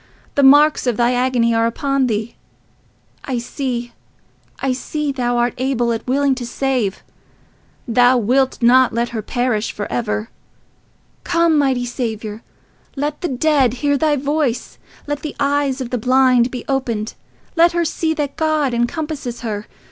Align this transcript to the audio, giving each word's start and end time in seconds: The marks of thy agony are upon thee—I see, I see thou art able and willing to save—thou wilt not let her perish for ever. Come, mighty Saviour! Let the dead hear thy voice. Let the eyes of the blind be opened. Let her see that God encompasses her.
The 0.33 0.41
marks 0.41 0.87
of 0.87 0.97
thy 0.97 1.13
agony 1.13 1.53
are 1.53 1.67
upon 1.67 2.07
thee—I 2.07 3.37
see, 3.37 3.93
I 4.59 4.73
see 4.73 5.11
thou 5.11 5.37
art 5.37 5.53
able 5.59 5.91
and 5.91 6.01
willing 6.07 6.33
to 6.33 6.43
save—thou 6.47 8.17
wilt 8.17 8.63
not 8.63 8.93
let 8.95 9.09
her 9.09 9.21
perish 9.21 9.71
for 9.71 9.85
ever. 9.91 10.31
Come, 11.23 11.55
mighty 11.55 11.85
Saviour! 11.85 12.41
Let 12.95 13.21
the 13.21 13.27
dead 13.27 13.75
hear 13.85 13.95
thy 13.95 14.15
voice. 14.15 14.79
Let 15.05 15.21
the 15.21 15.35
eyes 15.39 15.81
of 15.81 15.91
the 15.91 15.99
blind 15.99 16.49
be 16.49 16.65
opened. 16.67 17.13
Let 17.55 17.73
her 17.73 17.85
see 17.85 18.15
that 18.15 18.35
God 18.37 18.73
encompasses 18.73 19.41
her. 19.41 19.67